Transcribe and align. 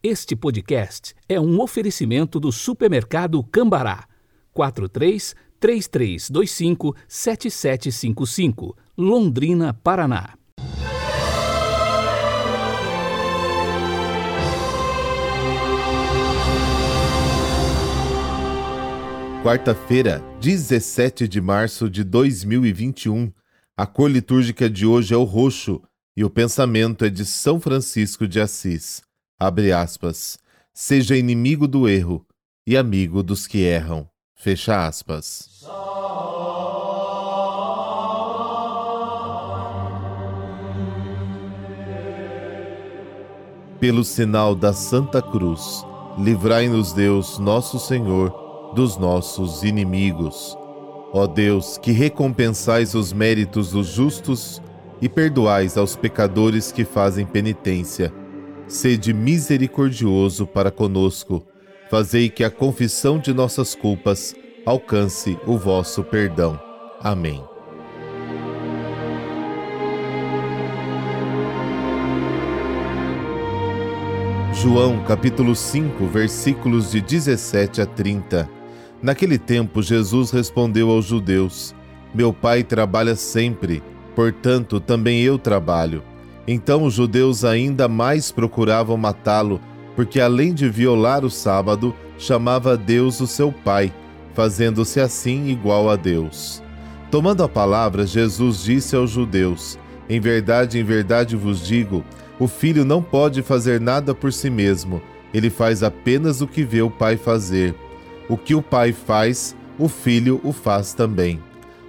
Este 0.00 0.36
podcast 0.36 1.12
é 1.28 1.40
um 1.40 1.60
oferecimento 1.60 2.38
do 2.38 2.52
supermercado 2.52 3.42
Cambará. 3.42 4.06
43 4.52 5.34
3325 5.58 6.94
7755, 7.08 8.76
Londrina, 8.96 9.74
Paraná. 9.74 10.34
Quarta-feira, 19.42 20.22
17 20.40 21.26
de 21.26 21.40
março 21.40 21.90
de 21.90 22.04
2021. 22.04 23.32
A 23.76 23.84
cor 23.84 24.08
litúrgica 24.08 24.70
de 24.70 24.86
hoje 24.86 25.12
é 25.12 25.16
o 25.16 25.24
roxo 25.24 25.82
e 26.16 26.22
o 26.22 26.30
pensamento 26.30 27.04
é 27.04 27.10
de 27.10 27.24
São 27.24 27.58
Francisco 27.58 28.28
de 28.28 28.40
Assis. 28.40 29.07
Abre 29.40 29.70
aspas. 29.70 30.36
Seja 30.74 31.16
inimigo 31.16 31.68
do 31.68 31.88
erro 31.88 32.26
e 32.66 32.76
amigo 32.76 33.22
dos 33.22 33.46
que 33.46 33.62
erram. 33.62 34.08
Fecha 34.34 34.84
aspas. 34.84 35.64
Pelo 43.78 44.02
sinal 44.02 44.56
da 44.56 44.72
Santa 44.72 45.22
Cruz, 45.22 45.86
livrai-nos 46.18 46.92
Deus, 46.92 47.38
nosso 47.38 47.78
Senhor, 47.78 48.72
dos 48.74 48.96
nossos 48.96 49.62
inimigos. 49.62 50.58
Ó 51.12 51.28
Deus, 51.28 51.78
que 51.78 51.92
recompensais 51.92 52.96
os 52.96 53.12
méritos 53.12 53.70
dos 53.70 53.86
justos 53.86 54.60
e 55.00 55.08
perdoais 55.08 55.78
aos 55.78 55.94
pecadores 55.94 56.72
que 56.72 56.84
fazem 56.84 57.24
penitência 57.24 58.12
sede 58.68 59.14
misericordioso 59.14 60.46
para 60.46 60.70
conosco. 60.70 61.44
Fazei 61.90 62.28
que 62.28 62.44
a 62.44 62.50
confissão 62.50 63.18
de 63.18 63.32
nossas 63.32 63.74
culpas 63.74 64.36
alcance 64.66 65.38
o 65.46 65.56
vosso 65.56 66.04
perdão. 66.04 66.60
Amém. 67.00 67.42
João 74.52 75.02
capítulo 75.04 75.54
5, 75.54 76.06
versículos 76.06 76.90
de 76.90 77.00
17 77.00 77.80
a 77.80 77.86
30. 77.86 78.50
Naquele 79.00 79.38
tempo, 79.38 79.80
Jesus 79.80 80.30
respondeu 80.30 80.90
aos 80.90 81.06
judeus: 81.06 81.74
Meu 82.12 82.32
pai 82.34 82.64
trabalha 82.64 83.14
sempre, 83.14 83.82
portanto 84.14 84.80
também 84.80 85.22
eu 85.22 85.38
trabalho. 85.38 86.02
Então 86.50 86.84
os 86.84 86.94
judeus 86.94 87.44
ainda 87.44 87.88
mais 87.88 88.32
procuravam 88.32 88.96
matá-lo, 88.96 89.60
porque 89.94 90.18
além 90.18 90.54
de 90.54 90.66
violar 90.66 91.22
o 91.22 91.28
sábado, 91.28 91.94
chamava 92.16 92.74
Deus 92.74 93.20
o 93.20 93.26
seu 93.26 93.52
Pai, 93.52 93.92
fazendo-se 94.32 94.98
assim 94.98 95.48
igual 95.48 95.90
a 95.90 95.94
Deus. 95.94 96.62
Tomando 97.10 97.42
a 97.42 97.48
palavra, 97.50 98.06
Jesus 98.06 98.62
disse 98.62 98.96
aos 98.96 99.10
judeus: 99.10 99.78
Em 100.08 100.18
verdade, 100.18 100.78
em 100.78 100.82
verdade 100.82 101.36
vos 101.36 101.66
digo, 101.66 102.02
o 102.38 102.48
filho 102.48 102.82
não 102.82 103.02
pode 103.02 103.42
fazer 103.42 103.78
nada 103.78 104.14
por 104.14 104.32
si 104.32 104.48
mesmo, 104.48 105.02
ele 105.34 105.50
faz 105.50 105.82
apenas 105.82 106.40
o 106.40 106.46
que 106.46 106.64
vê 106.64 106.80
o 106.80 106.88
pai 106.88 107.18
fazer. 107.18 107.74
O 108.26 108.38
que 108.38 108.54
o 108.54 108.62
pai 108.62 108.92
faz, 108.92 109.54
o 109.78 109.86
filho 109.86 110.40
o 110.42 110.54
faz 110.54 110.94
também. 110.94 111.42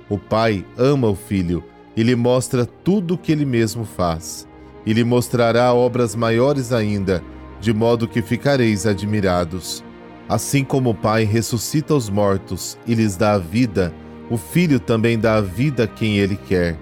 O 0.09 0.17
pai 0.17 0.65
ama 0.77 1.07
o 1.07 1.15
filho 1.15 1.63
e 1.95 2.03
lhe 2.03 2.15
mostra 2.15 2.65
tudo 2.65 3.13
o 3.13 3.17
que 3.17 3.31
ele 3.31 3.45
mesmo 3.45 3.85
faz 3.85 4.48
e 4.85 4.94
lhe 4.94 5.03
mostrará 5.03 5.73
obras 5.73 6.16
maiores 6.16 6.72
ainda, 6.72 7.23
de 7.59 7.73
modo 7.73 8.08
que 8.08 8.22
ficareis 8.22 8.86
admirados. 8.86 9.83
Assim 10.27 10.63
como 10.63 10.91
o 10.91 10.95
Pai 10.95 11.23
ressuscita 11.23 11.95
os 11.95 12.09
mortos 12.09 12.77
e 12.86 12.94
lhes 12.94 13.17
dá 13.17 13.33
a 13.33 13.39
vida, 13.39 13.94
o 14.30 14.38
Filho 14.38 14.80
também 14.80 15.17
dá 15.17 15.38
a 15.38 15.41
vida 15.41 15.86
a 15.86 15.88
quem 15.88 16.17
ele 16.17 16.36
quer. 16.36 16.77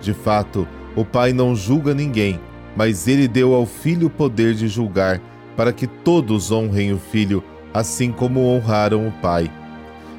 De 0.00 0.12
fato, 0.12 0.66
o 0.96 1.04
Pai 1.04 1.32
não 1.32 1.54
julga 1.54 1.94
ninguém, 1.94 2.40
mas 2.76 3.06
ele 3.06 3.28
deu 3.28 3.54
ao 3.54 3.64
Filho 3.66 4.08
o 4.08 4.10
poder 4.10 4.54
de 4.54 4.66
julgar, 4.68 5.20
para 5.56 5.72
que 5.72 5.86
todos 5.86 6.50
honrem 6.50 6.92
o 6.92 6.98
Filho, 6.98 7.42
assim 7.72 8.10
como 8.10 8.40
honraram 8.40 9.06
o 9.06 9.12
Pai. 9.12 9.50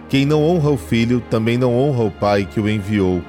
Quem 0.08 0.26
não 0.26 0.44
honra 0.44 0.72
o 0.72 0.78
Filho 0.78 1.22
também 1.30 1.58
não 1.58 1.78
honra 1.78 2.04
o 2.04 2.12
Pai 2.12 2.46
que 2.46 2.60
o 2.60 2.68
enviou. 2.68 3.22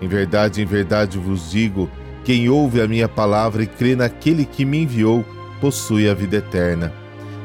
Em 0.00 0.06
verdade, 0.06 0.62
em 0.62 0.66
verdade 0.66 1.18
vos 1.18 1.50
digo, 1.50 1.90
quem 2.24 2.48
ouve 2.48 2.80
a 2.80 2.86
minha 2.86 3.08
palavra 3.08 3.62
e 3.62 3.66
crê 3.66 3.96
naquele 3.96 4.44
que 4.44 4.64
me 4.64 4.82
enviou, 4.82 5.24
possui 5.60 6.08
a 6.08 6.14
vida 6.14 6.36
eterna. 6.36 6.92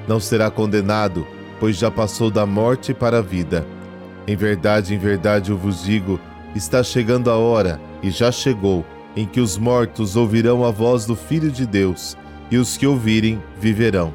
Não 0.07 0.19
será 0.19 0.49
condenado, 0.49 1.25
pois 1.59 1.77
já 1.77 1.89
passou 1.89 2.29
da 2.29 2.45
morte 2.45 2.93
para 2.93 3.19
a 3.19 3.21
vida. 3.21 3.65
Em 4.27 4.35
verdade, 4.35 4.93
em 4.93 4.97
verdade 4.97 5.51
eu 5.51 5.57
vos 5.57 5.83
digo: 5.83 6.19
está 6.55 6.83
chegando 6.83 7.31
a 7.31 7.37
hora, 7.37 7.79
e 8.03 8.09
já 8.09 8.31
chegou, 8.31 8.85
em 9.15 9.25
que 9.25 9.39
os 9.39 9.57
mortos 9.57 10.15
ouvirão 10.15 10.63
a 10.63 10.71
voz 10.71 11.05
do 11.05 11.15
Filho 11.15 11.49
de 11.49 11.65
Deus, 11.65 12.15
e 12.51 12.57
os 12.57 12.77
que 12.77 12.85
ouvirem 12.85 13.41
viverão. 13.59 14.13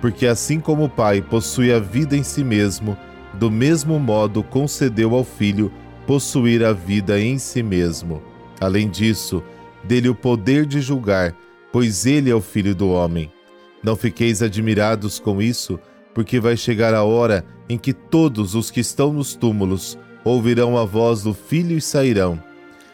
Porque 0.00 0.26
assim 0.26 0.58
como 0.58 0.84
o 0.84 0.88
Pai 0.88 1.22
possui 1.22 1.72
a 1.72 1.78
vida 1.78 2.16
em 2.16 2.24
si 2.24 2.42
mesmo, 2.42 2.96
do 3.34 3.50
mesmo 3.50 3.98
modo 4.00 4.42
concedeu 4.42 5.14
ao 5.14 5.22
Filho 5.22 5.72
possuir 6.06 6.64
a 6.64 6.72
vida 6.72 7.20
em 7.20 7.38
si 7.38 7.62
mesmo. 7.62 8.20
Além 8.60 8.88
disso, 8.88 9.42
dele 9.84 10.08
o 10.08 10.14
poder 10.14 10.66
de 10.66 10.80
julgar, 10.80 11.34
pois 11.72 12.06
ele 12.06 12.30
é 12.30 12.34
o 12.34 12.40
Filho 12.40 12.74
do 12.74 12.90
Homem. 12.90 13.30
Não 13.82 13.96
fiqueis 13.96 14.42
admirados 14.42 15.18
com 15.18 15.42
isso, 15.42 15.78
porque 16.14 16.38
vai 16.38 16.56
chegar 16.56 16.94
a 16.94 17.02
hora 17.02 17.44
em 17.68 17.78
que 17.78 17.92
todos 17.92 18.54
os 18.54 18.70
que 18.70 18.80
estão 18.80 19.12
nos 19.12 19.34
túmulos 19.34 19.98
ouvirão 20.24 20.76
a 20.78 20.84
voz 20.84 21.22
do 21.22 21.34
Filho 21.34 21.76
e 21.76 21.80
sairão. 21.80 22.42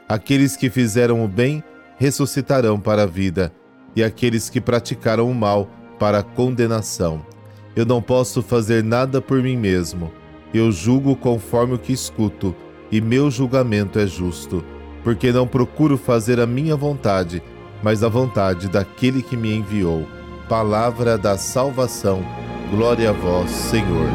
Aqueles 0.09 0.57
que 0.57 0.71
fizeram 0.71 1.25
o 1.25 1.29
bem 1.29 1.63
ressuscitarão 1.99 2.81
para 2.81 3.03
a 3.03 3.07
vida, 3.07 3.53
e 3.95 4.03
aqueles 4.03 4.49
que 4.49 4.61
praticaram 4.61 5.31
o 5.31 5.35
mal 5.35 5.69
para 5.99 6.21
a 6.21 6.23
condenação. 6.23 7.27
Eu 7.75 7.85
não 7.85 8.01
posso 8.01 8.41
fazer 8.43 8.83
nada 8.83 9.21
por 9.21 9.43
mim 9.43 9.57
mesmo. 9.57 10.11
Eu 10.55 10.73
julgo 10.73 11.15
conforme 11.17 11.75
o 11.75 11.79
que 11.79 11.93
escuto, 11.93 12.55
e 12.91 13.01
meu 13.01 13.31
julgamento 13.31 13.99
é 13.99 14.07
justo 14.07 14.65
porque 15.09 15.33
não 15.33 15.47
procuro 15.47 15.97
fazer 15.97 16.39
a 16.39 16.47
minha 16.47 16.77
vontade, 16.77 17.43
mas 17.83 18.05
a 18.05 18.11
vontade 18.11 18.69
daquele 18.69 19.23
que 19.23 19.39
me 19.39 19.55
enviou. 19.55 20.07
Palavra 20.51 21.17
da 21.17 21.39
salvação. 21.39 22.23
Glória 22.71 23.09
a 23.09 23.13
vós, 23.15 23.51
Senhor. 23.51 24.07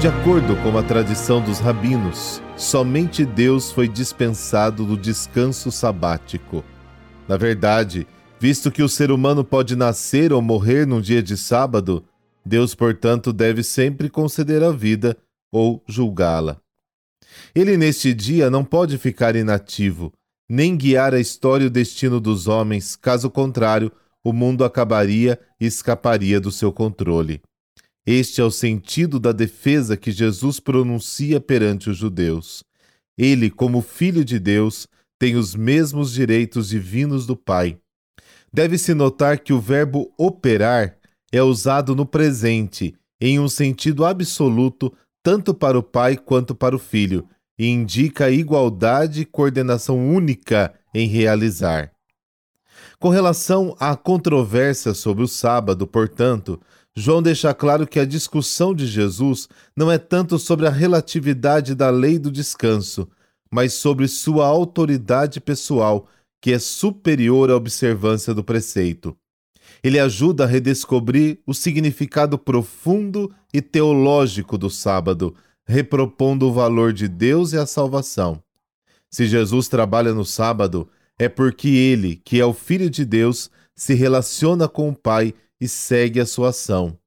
De 0.00 0.08
acordo 0.08 0.56
com 0.62 0.78
a 0.78 0.82
tradição 0.82 1.42
dos 1.42 1.58
rabinos, 1.58 2.40
somente 2.56 3.22
Deus 3.26 3.70
foi 3.70 3.86
dispensado 3.86 4.86
do 4.86 4.96
descanso 4.96 5.70
sabático. 5.70 6.64
Na 7.28 7.36
verdade, 7.36 8.06
visto 8.40 8.70
que 8.70 8.82
o 8.82 8.88
ser 8.88 9.10
humano 9.10 9.44
pode 9.44 9.76
nascer 9.76 10.32
ou 10.32 10.40
morrer 10.40 10.86
num 10.86 11.02
dia 11.02 11.22
de 11.22 11.36
sábado, 11.36 12.02
Deus, 12.48 12.74
portanto, 12.74 13.32
deve 13.32 13.62
sempre 13.62 14.08
conceder 14.08 14.62
a 14.62 14.72
vida 14.72 15.16
ou 15.52 15.84
julgá-la. 15.86 16.60
Ele, 17.54 17.76
neste 17.76 18.14
dia, 18.14 18.50
não 18.50 18.64
pode 18.64 18.96
ficar 18.96 19.36
inativo, 19.36 20.12
nem 20.48 20.76
guiar 20.76 21.12
a 21.12 21.20
história 21.20 21.64
e 21.64 21.66
o 21.66 21.70
destino 21.70 22.18
dos 22.18 22.48
homens, 22.48 22.96
caso 22.96 23.30
contrário, 23.30 23.92
o 24.24 24.32
mundo 24.32 24.64
acabaria 24.64 25.38
e 25.60 25.66
escaparia 25.66 26.40
do 26.40 26.50
seu 26.50 26.72
controle. 26.72 27.40
Este 28.06 28.40
é 28.40 28.44
o 28.44 28.50
sentido 28.50 29.20
da 29.20 29.32
defesa 29.32 29.96
que 29.96 30.10
Jesus 30.10 30.58
pronuncia 30.58 31.40
perante 31.40 31.90
os 31.90 31.98
judeus. 31.98 32.64
Ele, 33.16 33.50
como 33.50 33.82
Filho 33.82 34.24
de 34.24 34.38
Deus, 34.38 34.88
tem 35.18 35.36
os 35.36 35.54
mesmos 35.54 36.12
direitos 36.12 36.70
divinos 36.70 37.26
do 37.26 37.36
Pai. 37.36 37.78
Deve-se 38.50 38.94
notar 38.94 39.38
que 39.38 39.52
o 39.52 39.60
verbo 39.60 40.10
operar 40.16 40.97
é 41.32 41.42
usado 41.42 41.94
no 41.94 42.06
presente, 42.06 42.94
em 43.20 43.38
um 43.38 43.48
sentido 43.48 44.04
absoluto, 44.04 44.92
tanto 45.22 45.52
para 45.52 45.78
o 45.78 45.82
pai 45.82 46.16
quanto 46.16 46.54
para 46.54 46.74
o 46.74 46.78
filho, 46.78 47.26
e 47.58 47.66
indica 47.66 48.30
igualdade 48.30 49.22
e 49.22 49.24
coordenação 49.24 49.98
única 50.08 50.72
em 50.94 51.08
realizar. 51.08 51.92
Com 52.98 53.08
relação 53.08 53.76
à 53.78 53.96
controvérsia 53.96 54.94
sobre 54.94 55.22
o 55.22 55.28
sábado, 55.28 55.86
portanto, 55.86 56.60
João 56.96 57.22
deixa 57.22 57.52
claro 57.54 57.86
que 57.86 58.00
a 58.00 58.04
discussão 58.04 58.74
de 58.74 58.86
Jesus 58.86 59.48
não 59.76 59.90
é 59.90 59.98
tanto 59.98 60.38
sobre 60.38 60.66
a 60.66 60.70
relatividade 60.70 61.74
da 61.74 61.90
lei 61.90 62.18
do 62.18 62.30
descanso, 62.30 63.08
mas 63.50 63.74
sobre 63.74 64.06
sua 64.08 64.46
autoridade 64.46 65.40
pessoal, 65.40 66.08
que 66.40 66.52
é 66.52 66.58
superior 66.58 67.50
à 67.50 67.56
observância 67.56 68.34
do 68.34 68.44
preceito. 68.44 69.16
Ele 69.82 69.98
ajuda 69.98 70.44
a 70.44 70.46
redescobrir 70.46 71.38
o 71.46 71.54
significado 71.54 72.38
profundo 72.38 73.32
e 73.52 73.60
teológico 73.60 74.58
do 74.58 74.68
sábado, 74.68 75.34
repropondo 75.66 76.48
o 76.48 76.52
valor 76.52 76.92
de 76.92 77.08
Deus 77.08 77.52
e 77.52 77.58
a 77.58 77.66
salvação. 77.66 78.42
Se 79.10 79.26
Jesus 79.26 79.68
trabalha 79.68 80.12
no 80.12 80.24
sábado, 80.24 80.88
é 81.18 81.28
porque 81.28 81.68
ele, 81.68 82.16
que 82.24 82.40
é 82.40 82.44
o 82.44 82.52
Filho 82.52 82.88
de 82.88 83.04
Deus, 83.04 83.50
se 83.74 83.94
relaciona 83.94 84.68
com 84.68 84.88
o 84.88 84.94
Pai 84.94 85.34
e 85.60 85.66
segue 85.66 86.20
a 86.20 86.26
sua 86.26 86.50
ação. 86.50 86.98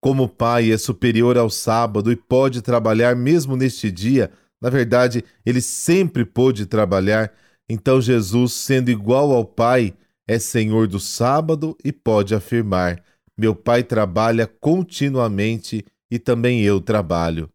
Como 0.00 0.24
o 0.24 0.28
Pai 0.28 0.72
é 0.72 0.78
superior 0.78 1.38
ao 1.38 1.48
sábado 1.48 2.10
e 2.10 2.16
pode 2.16 2.60
trabalhar 2.60 3.14
mesmo 3.14 3.56
neste 3.56 3.90
dia, 3.90 4.30
na 4.60 4.70
verdade, 4.70 5.24
ele 5.44 5.60
sempre 5.60 6.24
pôde 6.24 6.66
trabalhar, 6.66 7.32
então 7.68 8.00
Jesus, 8.00 8.52
sendo 8.52 8.90
igual 8.90 9.32
ao 9.32 9.44
Pai, 9.44 9.94
é 10.26 10.38
Senhor 10.38 10.86
do 10.86 11.00
sábado 11.00 11.76
e 11.84 11.92
pode 11.92 12.34
afirmar: 12.34 13.02
Meu 13.36 13.54
Pai 13.54 13.82
trabalha 13.82 14.46
continuamente 14.46 15.84
e 16.10 16.18
também 16.18 16.62
eu 16.62 16.80
trabalho. 16.80 17.50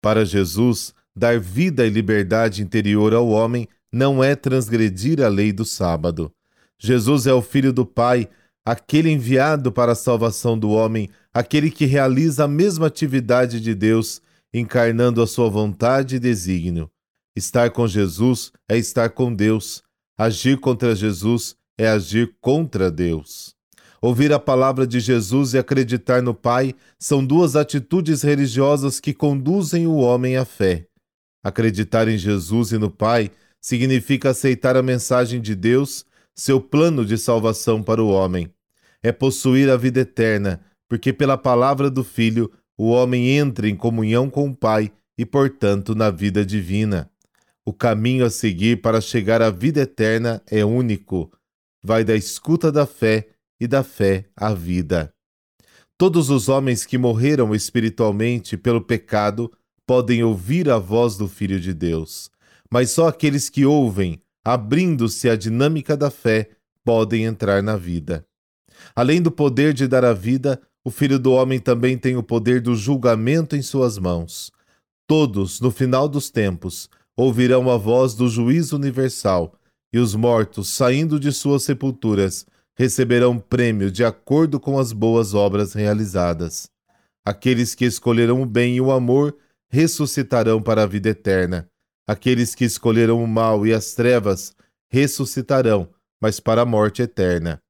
Para 0.00 0.24
Jesus, 0.24 0.94
dar 1.16 1.40
vida 1.40 1.86
e 1.86 1.90
liberdade 1.90 2.62
interior 2.62 3.14
ao 3.14 3.28
homem 3.28 3.68
não 3.92 4.22
é 4.22 4.36
transgredir 4.36 5.22
a 5.22 5.28
lei 5.28 5.52
do 5.52 5.64
sábado. 5.64 6.32
Jesus 6.78 7.26
é 7.26 7.32
o 7.32 7.42
Filho 7.42 7.72
do 7.72 7.84
Pai, 7.84 8.28
aquele 8.64 9.10
enviado 9.10 9.72
para 9.72 9.92
a 9.92 9.96
salvação 9.96 10.56
do 10.56 10.70
homem, 10.70 11.08
aquele 11.32 11.70
que 11.70 11.86
realiza 11.86 12.44
a 12.44 12.48
mesma 12.48 12.86
atividade 12.86 13.60
de 13.60 13.74
Deus, 13.74 14.20
encarnando 14.54 15.20
a 15.20 15.26
sua 15.26 15.48
vontade 15.48 16.16
e 16.16 16.20
desígnio. 16.20 16.88
Estar 17.34 17.70
com 17.70 17.88
Jesus 17.88 18.52
é 18.68 18.76
estar 18.76 19.10
com 19.10 19.34
Deus. 19.34 19.82
Agir 20.16 20.58
contra 20.58 20.94
Jesus 20.94 21.56
é 21.78 21.88
agir 21.88 22.34
contra 22.40 22.90
Deus. 22.90 23.56
Ouvir 24.02 24.32
a 24.32 24.38
palavra 24.38 24.86
de 24.86 25.00
Jesus 25.00 25.54
e 25.54 25.58
acreditar 25.58 26.22
no 26.22 26.34
Pai 26.34 26.74
são 26.98 27.24
duas 27.24 27.56
atitudes 27.56 28.22
religiosas 28.22 29.00
que 29.00 29.14
conduzem 29.14 29.86
o 29.86 29.96
homem 29.96 30.36
à 30.36 30.44
fé. 30.44 30.86
Acreditar 31.42 32.08
em 32.08 32.18
Jesus 32.18 32.72
e 32.72 32.78
no 32.78 32.90
Pai 32.90 33.30
significa 33.60 34.30
aceitar 34.30 34.76
a 34.76 34.82
mensagem 34.82 35.40
de 35.40 35.54
Deus, 35.54 36.04
seu 36.34 36.60
plano 36.60 37.04
de 37.04 37.16
salvação 37.18 37.82
para 37.82 38.02
o 38.02 38.08
homem. 38.08 38.52
É 39.02 39.10
possuir 39.10 39.70
a 39.70 39.76
vida 39.76 40.00
eterna, 40.00 40.60
porque 40.88 41.12
pela 41.12 41.36
palavra 41.36 41.90
do 41.90 42.04
Filho 42.04 42.50
o 42.76 42.90
homem 42.90 43.30
entra 43.30 43.68
em 43.68 43.74
comunhão 43.74 44.30
com 44.30 44.48
o 44.48 44.54
Pai 44.54 44.92
e, 45.16 45.26
portanto, 45.26 45.94
na 45.96 46.10
vida 46.10 46.46
divina. 46.46 47.10
O 47.64 47.72
caminho 47.72 48.24
a 48.24 48.30
seguir 48.30 48.80
para 48.80 49.00
chegar 49.00 49.42
à 49.42 49.50
vida 49.50 49.80
eterna 49.80 50.40
é 50.48 50.64
único. 50.64 51.30
Vai 51.82 52.04
da 52.04 52.14
escuta 52.14 52.72
da 52.72 52.86
fé 52.86 53.28
e 53.60 53.66
da 53.66 53.82
fé 53.82 54.26
à 54.36 54.52
vida. 54.52 55.12
Todos 55.96 56.30
os 56.30 56.48
homens 56.48 56.84
que 56.86 56.96
morreram 56.96 57.54
espiritualmente 57.54 58.56
pelo 58.56 58.80
pecado 58.80 59.52
podem 59.86 60.22
ouvir 60.22 60.68
a 60.70 60.78
voz 60.78 61.16
do 61.16 61.26
Filho 61.26 61.58
de 61.58 61.72
Deus, 61.74 62.30
mas 62.70 62.90
só 62.90 63.08
aqueles 63.08 63.48
que 63.48 63.64
ouvem, 63.64 64.20
abrindo-se 64.44 65.28
à 65.28 65.36
dinâmica 65.36 65.96
da 65.96 66.10
fé, 66.10 66.50
podem 66.84 67.24
entrar 67.24 67.62
na 67.62 67.76
vida. 67.76 68.24
Além 68.94 69.20
do 69.20 69.30
poder 69.30 69.72
de 69.72 69.88
dar 69.88 70.04
a 70.04 70.12
vida, 70.12 70.60
o 70.84 70.90
Filho 70.90 71.18
do 71.18 71.32
Homem 71.32 71.58
também 71.58 71.98
tem 71.98 72.16
o 72.16 72.22
poder 72.22 72.60
do 72.60 72.76
julgamento 72.76 73.56
em 73.56 73.62
suas 73.62 73.98
mãos. 73.98 74.52
Todos, 75.06 75.60
no 75.60 75.70
final 75.70 76.08
dos 76.08 76.30
tempos, 76.30 76.88
ouvirão 77.16 77.70
a 77.70 77.76
voz 77.76 78.14
do 78.14 78.28
juízo 78.28 78.76
universal, 78.76 79.54
e 79.92 79.98
os 79.98 80.14
mortos, 80.14 80.68
saindo 80.68 81.18
de 81.18 81.32
suas 81.32 81.62
sepulturas, 81.62 82.46
receberão 82.76 83.38
prêmio 83.38 83.90
de 83.90 84.04
acordo 84.04 84.60
com 84.60 84.78
as 84.78 84.92
boas 84.92 85.34
obras 85.34 85.72
realizadas. 85.72 86.70
Aqueles 87.24 87.74
que 87.74 87.84
escolherão 87.84 88.42
o 88.42 88.46
bem 88.46 88.76
e 88.76 88.80
o 88.80 88.92
amor 88.92 89.36
ressuscitarão 89.70 90.62
para 90.62 90.84
a 90.84 90.86
vida 90.86 91.10
eterna. 91.10 91.68
Aqueles 92.06 92.54
que 92.54 92.64
escolherão 92.64 93.22
o 93.22 93.28
mal 93.28 93.66
e 93.66 93.72
as 93.72 93.94
trevas 93.94 94.54
ressuscitarão, 94.90 95.90
mas 96.20 96.40
para 96.40 96.62
a 96.62 96.66
morte 96.66 97.02
eterna. 97.02 97.60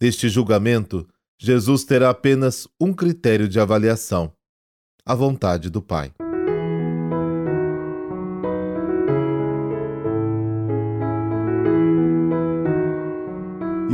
Neste 0.00 0.28
julgamento, 0.28 1.06
Jesus 1.38 1.84
terá 1.84 2.10
apenas 2.10 2.66
um 2.80 2.92
critério 2.92 3.48
de 3.48 3.60
avaliação: 3.60 4.32
a 5.04 5.14
vontade 5.14 5.70
do 5.70 5.80
Pai. 5.80 6.12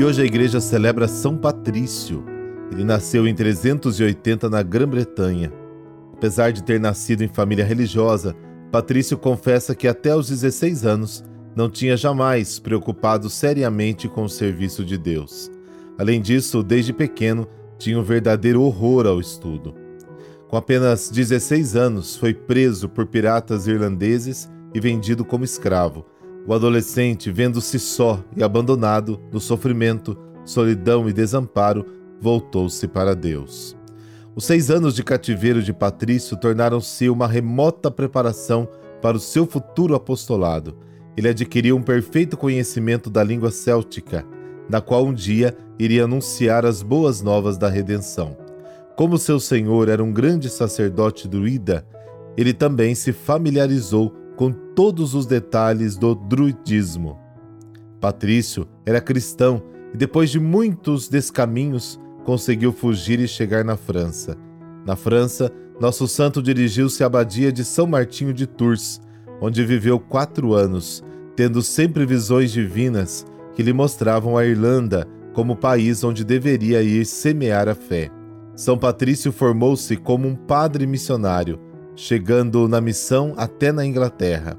E 0.00 0.05
hoje 0.05 0.23
a 0.23 0.25
igreja 0.25 0.62
celebra 0.62 1.06
São 1.06 1.37
Patrício. 1.37 2.25
Ele 2.73 2.85
nasceu 2.85 3.29
em 3.29 3.35
380 3.35 4.49
na 4.49 4.62
Grã-Bretanha. 4.62 5.52
Apesar 6.14 6.52
de 6.52 6.62
ter 6.62 6.81
nascido 6.81 7.23
em 7.23 7.29
família 7.29 7.67
religiosa, 7.67 8.35
Patrício 8.73 9.19
confessa 9.19 9.75
que 9.75 9.87
até 9.87 10.17
os 10.17 10.31
16 10.31 10.87
anos 10.87 11.23
não 11.55 11.69
tinha 11.69 11.99
jamais 11.99 12.58
preocupado 12.58 13.29
seriamente 13.29 14.08
com 14.08 14.25
o 14.25 14.29
serviço 14.31 14.87
de 14.87 14.97
Deus. 14.97 15.50
Além 15.99 16.23
disso, 16.23 16.62
desde 16.62 16.94
pequeno, 16.94 17.46
tinha 17.76 18.00
um 18.00 18.03
verdadeiro 18.03 18.62
horror 18.62 19.06
ao 19.06 19.20
estudo. 19.20 19.75
Com 20.49 20.56
apenas 20.56 21.11
16 21.11 21.76
anos, 21.76 22.17
foi 22.17 22.32
preso 22.32 22.88
por 22.88 23.05
piratas 23.05 23.67
irlandeses 23.67 24.49
e 24.73 24.81
vendido 24.81 25.26
como 25.26 25.44
escravo 25.44 26.06
o 26.47 26.55
adolescente, 26.55 27.31
vendo-se 27.31 27.79
só 27.79 28.23
e 28.37 28.43
abandonado, 28.43 29.21
no 29.33 29.41
sofrimento, 29.41 30.17
solidão 30.45 31.09
e 31.09 31.13
desamparo, 31.13 31.85
voltou-se 32.21 32.87
para 32.89 33.15
Deus. 33.15 33.77
Os 34.35 34.45
seis 34.45 34.71
anos 34.71 34.95
de 34.95 35.03
cativeiro 35.03 35.63
de 35.63 35.73
Patrício 35.73 36.37
tornaram-se 36.37 37.09
uma 37.09 37.27
remota 37.27 37.91
preparação 37.91 38.69
para 39.03 39.17
o 39.17 39.21
seu 39.21 39.47
futuro 39.47 39.95
apostolado. 39.95 40.77
Ele 41.17 41.29
adquiriu 41.29 41.77
um 41.77 41.83
perfeito 41.83 42.37
conhecimento 42.37 43.11
da 43.11 43.23
língua 43.23 43.51
céltica, 43.51 44.25
na 44.69 44.81
qual 44.81 45.05
um 45.05 45.13
dia 45.13 45.57
iria 45.79 46.05
anunciar 46.05 46.65
as 46.65 46.83
boas 46.83 47.21
novas 47.21 47.59
da 47.59 47.69
redenção. 47.69 48.37
Como 48.97 49.19
seu 49.19 49.41
senhor 49.41 49.89
era 49.89 50.03
um 50.03 50.13
grande 50.13 50.49
sacerdote 50.49 51.27
druida, 51.27 51.85
ele 52.37 52.53
também 52.53 52.95
se 52.95 53.13
familiarizou 53.13 54.15
todos 54.81 55.15
os 55.15 55.27
detalhes 55.27 55.94
do 55.94 56.15
druidismo. 56.15 57.19
Patrício 58.00 58.67
era 58.87 58.99
cristão 58.99 59.62
e, 59.93 59.97
depois 59.99 60.31
de 60.31 60.41
muitos 60.41 61.06
descaminhos, 61.06 62.00
conseguiu 62.25 62.73
fugir 62.73 63.21
e 63.21 63.29
chegar 63.29 63.62
na 63.62 63.77
França. 63.77 64.38
Na 64.87 64.97
França, 64.97 65.53
nosso 65.79 66.09
santo 66.09 66.43
dirigiu-se 66.43 67.03
à 67.03 67.09
abadia 67.09 67.53
de 67.53 67.62
São 67.62 67.87
Martinho 67.87 68.32
de 68.32 68.47
Tours, 68.47 69.03
onde 69.38 69.62
viveu 69.67 70.00
quatro 70.00 70.55
anos, 70.55 71.05
tendo 71.37 71.61
sempre 71.61 72.06
visões 72.06 72.50
divinas 72.50 73.27
que 73.55 73.63
lhe 73.63 73.75
mostravam 73.75 74.34
a 74.39 74.46
Irlanda 74.46 75.06
como 75.34 75.56
país 75.56 76.03
onde 76.03 76.25
deveria 76.25 76.82
ir 76.82 77.05
semear 77.05 77.69
a 77.69 77.75
fé. 77.75 78.08
São 78.56 78.79
Patrício 78.79 79.31
formou-se 79.31 79.94
como 79.99 80.27
um 80.27 80.34
padre 80.34 80.87
missionário 80.87 81.60
chegando 82.01 82.67
na 82.67 82.81
missão 82.81 83.34
até 83.37 83.70
na 83.70 83.84
Inglaterra. 83.84 84.56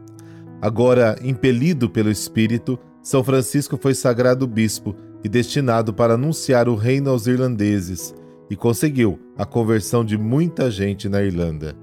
Agora, 0.61 1.17
impelido 1.23 1.89
pelo 1.89 2.11
Espírito, 2.11 2.77
São 3.01 3.23
Francisco 3.23 3.79
foi 3.81 3.95
sagrado 3.95 4.45
bispo 4.45 4.95
e 5.23 5.29
destinado 5.29 5.91
para 5.93 6.13
anunciar 6.13 6.69
o 6.69 6.75
reino 6.75 7.09
aos 7.09 7.25
irlandeses, 7.25 8.13
e 8.49 8.55
conseguiu 8.55 9.17
a 9.37 9.45
conversão 9.45 10.05
de 10.05 10.17
muita 10.17 10.69
gente 10.69 11.09
na 11.09 11.23
Irlanda. 11.23 11.75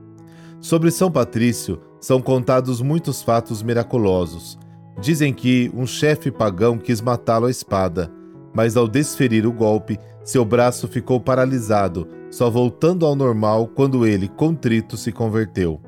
Sobre 0.60 0.90
São 0.90 1.10
Patrício 1.10 1.80
são 2.00 2.20
contados 2.20 2.80
muitos 2.80 3.22
fatos 3.22 3.62
miraculosos. 3.62 4.58
Dizem 5.00 5.32
que 5.32 5.70
um 5.74 5.86
chefe 5.86 6.30
pagão 6.30 6.78
quis 6.78 7.00
matá-lo 7.00 7.46
à 7.46 7.50
espada, 7.50 8.12
mas 8.54 8.76
ao 8.76 8.86
desferir 8.86 9.46
o 9.46 9.52
golpe, 9.52 9.98
seu 10.22 10.44
braço 10.44 10.86
ficou 10.86 11.20
paralisado 11.20 12.06
só 12.30 12.50
voltando 12.50 13.06
ao 13.06 13.16
normal 13.16 13.66
quando 13.68 14.06
ele, 14.06 14.28
contrito, 14.28 14.96
se 14.96 15.10
converteu. 15.10 15.80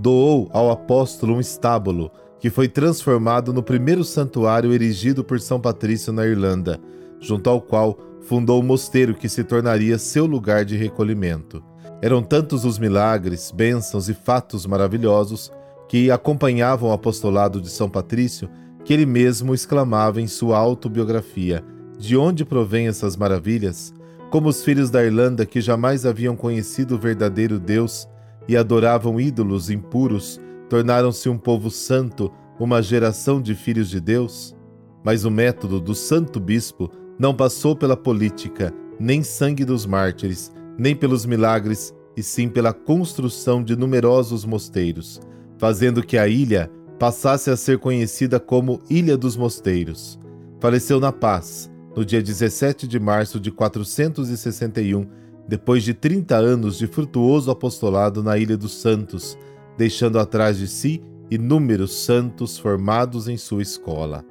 Doou 0.00 0.48
ao 0.50 0.70
apóstolo 0.70 1.34
um 1.34 1.40
estábulo, 1.40 2.10
que 2.38 2.48
foi 2.48 2.68
transformado 2.68 3.52
no 3.52 3.62
primeiro 3.62 4.02
santuário 4.02 4.72
erigido 4.72 5.22
por 5.22 5.38
São 5.38 5.60
Patrício 5.60 6.10
na 6.10 6.24
Irlanda, 6.24 6.80
junto 7.20 7.50
ao 7.50 7.60
qual 7.60 7.98
fundou 8.22 8.60
o 8.60 8.62
mosteiro 8.62 9.14
que 9.14 9.28
se 9.28 9.44
tornaria 9.44 9.98
seu 9.98 10.24
lugar 10.24 10.64
de 10.64 10.74
recolhimento. 10.74 11.62
Eram 12.00 12.22
tantos 12.22 12.64
os 12.64 12.78
milagres, 12.78 13.52
bênçãos 13.54 14.08
e 14.08 14.14
fatos 14.14 14.64
maravilhosos 14.64 15.52
que 15.86 16.10
acompanhavam 16.10 16.88
o 16.88 16.92
apostolado 16.94 17.60
de 17.60 17.68
São 17.68 17.90
Patrício 17.90 18.48
que 18.86 18.94
ele 18.94 19.04
mesmo 19.04 19.52
exclamava 19.52 20.18
em 20.18 20.26
sua 20.26 20.56
autobiografia: 20.56 21.62
De 21.98 22.16
onde 22.16 22.42
provêm 22.42 22.88
essas 22.88 23.18
maravilhas? 23.18 23.92
como 24.30 24.48
os 24.48 24.62
filhos 24.62 24.90
da 24.90 25.04
Irlanda 25.04 25.44
que 25.44 25.60
jamais 25.60 26.06
haviam 26.06 26.36
conhecido 26.36 26.94
o 26.94 26.98
verdadeiro 26.98 27.58
Deus 27.58 28.08
e 28.48 28.56
adoravam 28.56 29.20
ídolos 29.20 29.70
impuros, 29.70 30.40
tornaram-se 30.68 31.28
um 31.28 31.38
povo 31.38 31.70
santo, 31.70 32.30
uma 32.58 32.82
geração 32.82 33.40
de 33.40 33.54
filhos 33.54 33.88
de 33.88 34.00
Deus? 34.00 34.56
Mas 35.04 35.24
o 35.24 35.30
método 35.30 35.80
do 35.80 35.94
santo 35.94 36.38
bispo 36.38 36.90
não 37.18 37.34
passou 37.34 37.74
pela 37.74 37.96
política, 37.96 38.72
nem 38.98 39.22
sangue 39.22 39.64
dos 39.64 39.86
mártires, 39.86 40.52
nem 40.78 40.94
pelos 40.94 41.24
milagres, 41.26 41.94
e 42.16 42.22
sim 42.22 42.48
pela 42.48 42.72
construção 42.72 43.62
de 43.62 43.76
numerosos 43.76 44.44
mosteiros, 44.44 45.20
fazendo 45.58 46.02
que 46.02 46.18
a 46.18 46.28
ilha 46.28 46.70
passasse 46.98 47.50
a 47.50 47.56
ser 47.56 47.78
conhecida 47.78 48.38
como 48.38 48.82
Ilha 48.90 49.16
dos 49.16 49.36
Mosteiros. 49.36 50.18
Faleceu 50.60 51.00
na 51.00 51.10
paz, 51.10 51.70
no 51.96 52.04
dia 52.04 52.22
17 52.22 52.86
de 52.86 53.00
março 53.00 53.40
de 53.40 53.50
461, 53.50 55.06
depois 55.50 55.82
de 55.82 55.92
30 55.92 56.36
anos 56.36 56.78
de 56.78 56.86
frutuoso 56.86 57.50
apostolado 57.50 58.22
na 58.22 58.38
Ilha 58.38 58.56
dos 58.56 58.72
Santos, 58.80 59.36
deixando 59.76 60.16
atrás 60.20 60.56
de 60.56 60.68
si 60.68 61.02
inúmeros 61.28 61.92
santos 62.04 62.56
formados 62.56 63.26
em 63.26 63.36
sua 63.36 63.60
escola. 63.60 64.24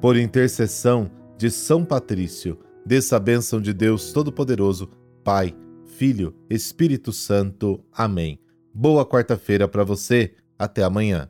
Por 0.00 0.16
intercessão 0.16 1.10
de 1.36 1.50
São 1.50 1.84
Patrício, 1.84 2.58
dessa 2.84 3.20
bênção 3.20 3.60
de 3.60 3.74
Deus 3.74 4.10
Todo-Poderoso, 4.10 4.88
Pai, 5.22 5.54
Filho, 5.84 6.34
Espírito 6.48 7.12
Santo. 7.12 7.84
Amém. 7.92 8.40
Boa 8.72 9.04
quarta-feira 9.04 9.68
para 9.68 9.84
você. 9.84 10.32
Até 10.58 10.82
amanhã. 10.82 11.28